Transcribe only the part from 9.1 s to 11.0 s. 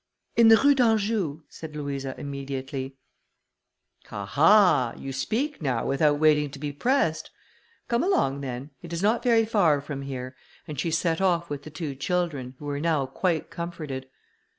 very far from here," and she